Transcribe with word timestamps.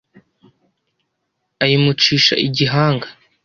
ayimucisha 1.63 2.33
igihanga 2.47 3.07